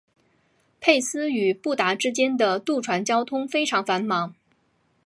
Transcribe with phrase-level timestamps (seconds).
[0.79, 4.33] 佩斯与布达之间的渡船交通非常繁忙。